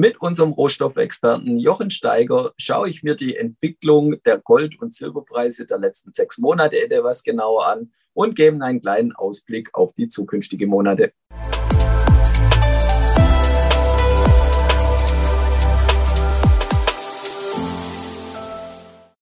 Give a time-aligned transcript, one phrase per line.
[0.00, 5.80] Mit unserem Rohstoffexperten Jochen Steiger schaue ich mir die Entwicklung der Gold- und Silberpreise der
[5.80, 11.14] letzten sechs Monate etwas genauer an und geben einen kleinen Ausblick auf die zukünftigen Monate.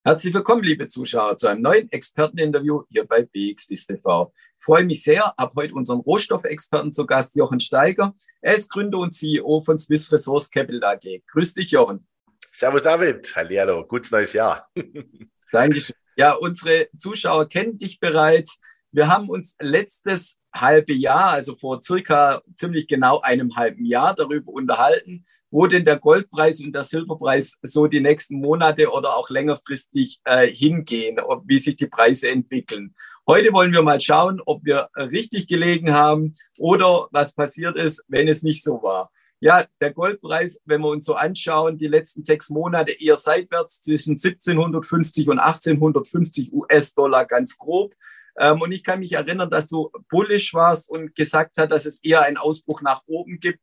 [0.07, 4.31] Herzlich willkommen, liebe Zuschauer, zu einem neuen Experteninterview hier bei BXWIS TV.
[4.57, 8.13] Ich freue mich sehr, habe heute unseren Rohstoffexperten zu Gast, Jochen Steiger.
[8.39, 11.23] Er ist Gründer und CEO von Swiss Resource Capital AG.
[11.27, 12.07] Grüß dich, Jochen.
[12.53, 13.35] Servus, David.
[13.35, 14.69] Hallo, gutes neues Jahr.
[15.51, 15.97] Dankeschön.
[16.15, 18.61] Ja, unsere Zuschauer kennen dich bereits.
[18.93, 24.53] Wir haben uns letztes halbe Jahr, also vor circa ziemlich genau einem halben Jahr, darüber
[24.53, 30.19] unterhalten, wo denn der Goldpreis und der Silberpreis so die nächsten Monate oder auch längerfristig
[30.25, 32.93] äh, hingehen, wie sich die Preise entwickeln.
[33.27, 38.27] Heute wollen wir mal schauen, ob wir richtig gelegen haben oder was passiert ist, wenn
[38.27, 39.11] es nicht so war.
[39.39, 44.11] Ja, der Goldpreis, wenn wir uns so anschauen, die letzten sechs Monate eher seitwärts zwischen
[44.11, 47.93] 1750 und 1850 US-Dollar ganz grob.
[48.39, 51.99] Ähm, und ich kann mich erinnern, dass du bullish warst und gesagt hast, dass es
[52.03, 53.59] eher einen Ausbruch nach oben gibt.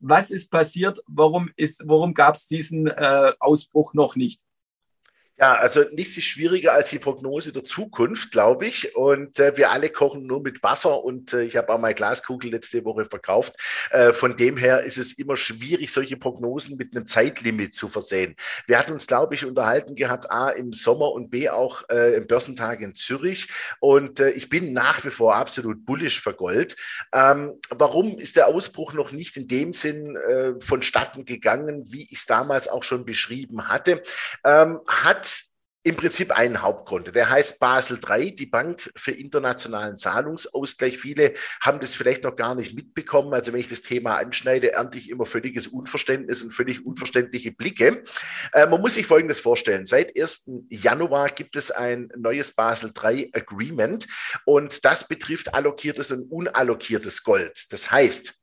[0.00, 1.00] Was ist passiert?
[1.06, 1.50] Warum,
[1.84, 4.40] warum gab es diesen äh, Ausbruch noch nicht?
[5.38, 8.96] Ja, also nichts ist schwieriger als die Prognose der Zukunft, glaube ich.
[8.96, 12.52] Und äh, wir alle kochen nur mit Wasser und äh, ich habe auch meine Glaskugel
[12.52, 13.54] letzte Woche verkauft.
[13.90, 18.34] Äh, von dem her ist es immer schwierig, solche Prognosen mit einem Zeitlimit zu versehen.
[18.66, 22.26] Wir hatten uns, glaube ich, unterhalten gehabt, A im Sommer und B auch äh, im
[22.26, 23.48] Börsentag in Zürich.
[23.78, 26.76] Und äh, ich bin nach wie vor absolut bullish für Gold.
[27.12, 32.20] Ähm, warum ist der Ausbruch noch nicht in dem Sinn äh, vonstatten gegangen, wie ich
[32.20, 34.00] es damals auch schon beschrieben hatte?
[34.42, 35.25] Ähm, hat
[35.86, 37.14] im Prinzip einen Hauptgrund.
[37.14, 40.98] Der heißt Basel III, die Bank für internationalen Zahlungsausgleich.
[40.98, 43.32] Viele haben das vielleicht noch gar nicht mitbekommen.
[43.32, 48.02] Also wenn ich das Thema anschneide, ernte ich immer völliges Unverständnis und völlig unverständliche Blicke.
[48.52, 49.86] Äh, man muss sich Folgendes vorstellen.
[49.86, 50.50] Seit 1.
[50.70, 54.08] Januar gibt es ein neues Basel III Agreement
[54.44, 57.72] und das betrifft allokiertes und unallokiertes Gold.
[57.72, 58.34] Das heißt,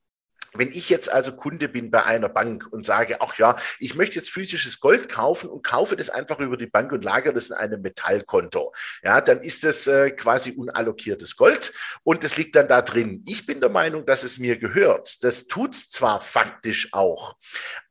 [0.53, 4.16] wenn ich jetzt also Kunde bin bei einer Bank und sage, ach ja, ich möchte
[4.16, 7.56] jetzt physisches Gold kaufen und kaufe das einfach über die Bank und lagere das in
[7.56, 12.81] einem Metallkonto, ja, dann ist das äh, quasi unallokiertes Gold und das liegt dann da
[12.81, 13.24] drin.
[13.25, 15.24] Ich bin der Meinung, dass es mir gehört.
[15.24, 17.36] Das tut es zwar faktisch auch,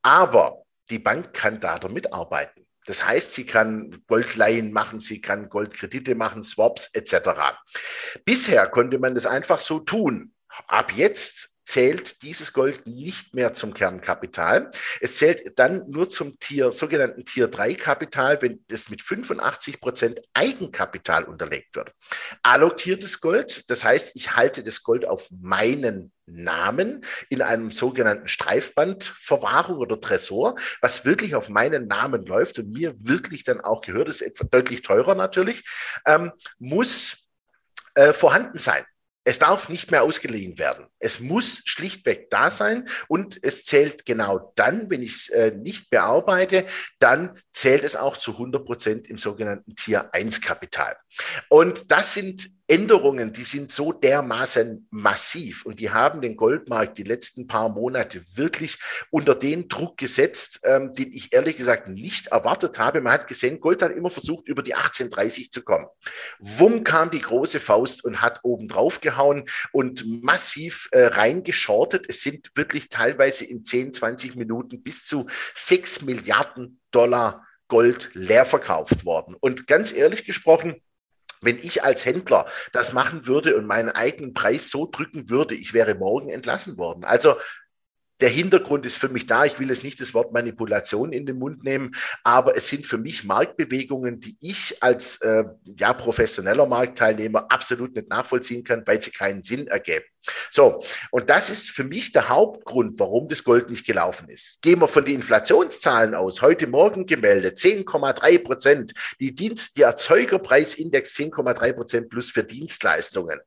[0.01, 2.65] aber die Bank kann da damit arbeiten.
[2.85, 7.29] Das heißt, sie kann Goldleihen machen, sie kann Goldkredite machen, Swaps etc.
[8.25, 10.33] Bisher konnte man das einfach so tun.
[10.67, 14.71] Ab jetzt zählt dieses Gold nicht mehr zum Kernkapital.
[14.99, 20.21] Es zählt dann nur zum Tier, sogenannten Tier 3 Kapital, wenn das mit 85 Prozent
[20.33, 21.93] Eigenkapital unterlegt wird.
[22.41, 29.77] Allokiertes Gold, das heißt, ich halte das Gold auf meinen Namen in einem sogenannten Streifbandverwahrung
[29.77, 34.21] oder Tresor, was wirklich auf meinen Namen läuft und mir wirklich dann auch gehört, ist
[34.21, 35.63] etwa deutlich teurer natürlich,
[36.05, 37.29] ähm, muss
[37.95, 38.85] äh, vorhanden sein.
[39.25, 40.85] Es darf nicht mehr ausgeliehen werden.
[40.99, 45.89] Es muss schlichtweg da sein und es zählt genau dann, wenn ich es äh, nicht
[45.89, 46.65] bearbeite,
[46.99, 50.97] dann zählt es auch zu 100 Prozent im sogenannten Tier 1 Kapital.
[51.49, 57.03] Und das sind Änderungen, die sind so dermaßen massiv und die haben den Goldmarkt die
[57.03, 58.79] letzten paar Monate wirklich
[59.11, 62.99] unter den Druck gesetzt, ähm, den ich ehrlich gesagt nicht erwartet habe.
[62.99, 65.85] Man hat gesehen, Gold hat immer versucht, über die 1830 zu kommen.
[66.39, 72.07] Wumm kam die große Faust und hat oben drauf gehauen und massiv äh, reingeschortet.
[72.09, 78.45] Es sind wirklich teilweise in 10, 20 Minuten bis zu 6 Milliarden Dollar Gold leer
[78.45, 79.35] verkauft worden.
[79.39, 80.81] Und ganz ehrlich gesprochen,
[81.43, 85.73] wenn ich als Händler das machen würde und meinen eigenen Preis so drücken würde, ich
[85.73, 87.03] wäre morgen entlassen worden.
[87.03, 87.35] Also
[88.21, 89.45] der Hintergrund ist für mich da.
[89.45, 92.97] Ich will jetzt nicht das Wort Manipulation in den Mund nehmen, aber es sind für
[92.97, 95.43] mich Marktbewegungen, die ich als äh,
[95.77, 100.05] ja, professioneller Marktteilnehmer absolut nicht nachvollziehen kann, weil sie keinen Sinn ergeben.
[100.51, 100.81] So,
[101.11, 104.61] und das ist für mich der Hauptgrund, warum das Gold nicht gelaufen ist.
[104.61, 111.73] Gehen wir von den Inflationszahlen aus, heute Morgen gemeldet, 10,3 Prozent, die die Erzeugerpreisindex 10,3
[111.73, 113.39] Prozent plus für Dienstleistungen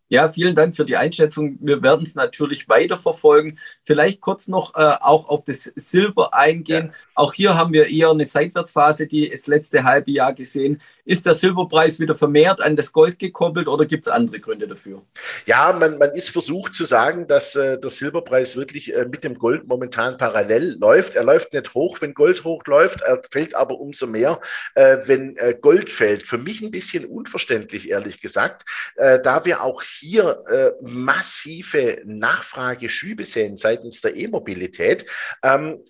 [0.08, 1.58] Ja, vielen Dank für die Einschätzung.
[1.60, 3.58] Wir werden es natürlich weiterverfolgen.
[3.82, 6.92] Vielleicht kurz noch äh, auch auf das Silber eingehen.
[6.92, 6.94] Ja.
[7.16, 10.82] Auch hier haben wir eher eine Seitwärtsphase, die das letzte halbe Jahr gesehen.
[11.06, 15.02] Ist der Silberpreis wieder vermehrt an das Gold gekoppelt oder gibt es andere Gründe dafür?
[15.46, 19.38] Ja, man, man ist versucht zu sagen, dass äh, der Silberpreis wirklich äh, mit dem
[19.38, 21.14] Gold momentan parallel läuft.
[21.14, 24.38] Er läuft nicht hoch, wenn Gold hochläuft, er fällt aber umso mehr,
[24.74, 26.26] äh, wenn äh, Gold fällt.
[26.26, 33.24] Für mich ein bisschen unverständlich, ehrlich gesagt, äh, da wir auch hier äh, massive Nachfrageschübe
[33.24, 35.06] sehen seitens der E-Mobilität.
[35.42, 35.80] Ähm,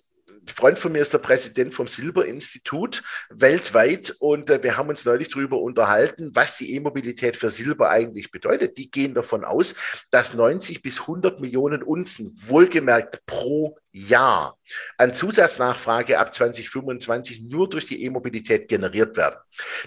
[0.51, 5.29] Freund von mir ist der Präsident vom Silberinstitut weltweit und äh, wir haben uns neulich
[5.29, 8.77] darüber unterhalten, was die E-Mobilität für Silber eigentlich bedeutet.
[8.77, 9.75] Die gehen davon aus,
[10.11, 14.57] dass 90 bis 100 Millionen Unzen, wohlgemerkt pro Jahr
[14.97, 19.35] an Zusatznachfrage ab 2025 nur durch die E-Mobilität generiert werden.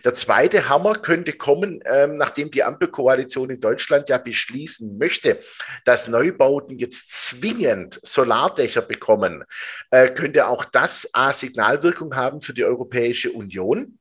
[0.05, 5.41] Der zweite Hammer könnte kommen, ähm, nachdem die Ampelkoalition in Deutschland ja beschließen möchte,
[5.85, 9.45] dass Neubauten jetzt zwingend Solardächer bekommen,
[9.91, 14.00] äh, könnte auch das A Signalwirkung haben für die Europäische Union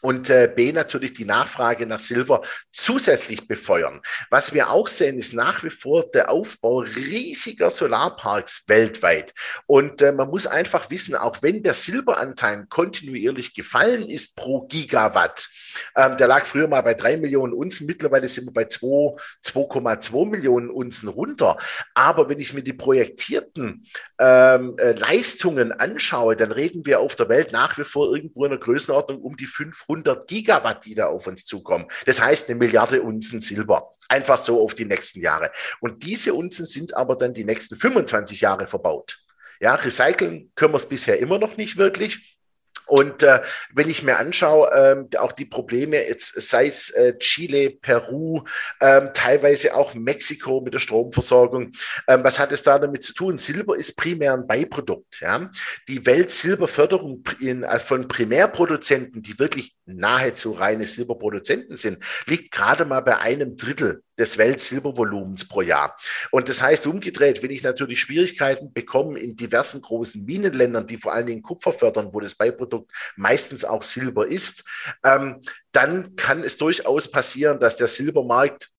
[0.00, 2.42] und äh, B natürlich die Nachfrage nach Silber
[2.72, 4.00] zusätzlich befeuern.
[4.30, 9.34] Was wir auch sehen, ist nach wie vor der Aufbau riesiger Solarparks weltweit.
[9.66, 15.48] Und äh, man muss einfach wissen, auch wenn der Silberanteil kontinuierlich gefallen ist pro Gigawatt,
[15.96, 20.70] ähm, der lag früher mal bei drei Millionen Unzen, mittlerweile sind wir bei 2,2 Millionen
[20.70, 21.56] Unzen runter.
[21.94, 23.86] Aber wenn ich mir die projektierten
[24.18, 28.50] ähm, äh, Leistungen anschaue, dann reden wir auf der Welt nach wie vor irgendwo in
[28.50, 29.87] der Größenordnung um die 500
[30.26, 31.86] Gigawatt, die da auf uns zukommen.
[32.06, 33.94] Das heißt eine Milliarde Unzen Silber.
[34.08, 35.50] Einfach so auf die nächsten Jahre.
[35.80, 39.18] Und diese Unzen sind aber dann die nächsten 25 Jahre verbaut.
[39.60, 42.37] Ja, recyceln können wir es bisher immer noch nicht wirklich.
[42.88, 43.40] Und äh,
[43.74, 48.42] wenn ich mir anschaue, ähm, auch die Probleme, jetzt sei es äh, Chile, Peru,
[48.80, 51.72] ähm, teilweise auch Mexiko mit der Stromversorgung,
[52.08, 53.36] ähm, was hat es da damit zu tun?
[53.38, 55.20] Silber ist primär ein Beiprodukt.
[55.20, 55.50] Ja?
[55.86, 63.00] Die Weltsilberförderung in, äh, von Primärproduzenten, die wirklich nahezu reine Silberproduzenten sind, liegt gerade mal
[63.00, 65.96] bei einem Drittel des Weltsilbervolumens pro Jahr.
[66.30, 71.12] Und das heißt umgedreht, wenn ich natürlich Schwierigkeiten bekomme in diversen großen Minenländern, die vor
[71.12, 72.77] allen Dingen Kupfer fördern, wo das Beiprodukt
[73.16, 74.64] meistens auch Silber ist,
[75.04, 75.40] ähm,
[75.72, 78.70] dann kann es durchaus passieren, dass der Silbermarkt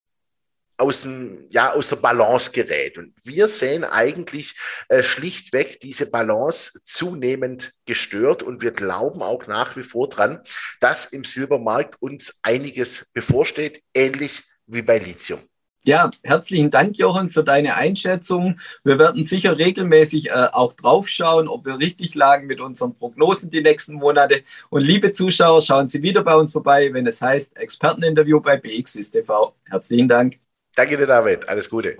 [0.80, 2.98] aus, dem, ja, aus der Balance gerät.
[2.98, 4.56] Und wir sehen eigentlich
[4.88, 10.42] äh, schlichtweg diese Balance zunehmend gestört und wir glauben auch nach wie vor dran,
[10.80, 15.49] dass im Silbermarkt uns einiges bevorsteht, ähnlich wie bei Lithium.
[15.86, 18.60] Ja, herzlichen Dank, Jochen, für deine Einschätzung.
[18.84, 23.62] Wir werden sicher regelmäßig äh, auch draufschauen, ob wir richtig lagen mit unseren Prognosen die
[23.62, 24.44] nächsten Monate.
[24.70, 29.12] Und liebe Zuschauer, schauen Sie wieder bei uns vorbei, wenn es heißt Experteninterview bei BXWIS
[29.12, 29.56] TV.
[29.66, 30.40] Herzlichen Dank.
[30.76, 31.48] Danke dir, David.
[31.48, 31.98] Alles Gute.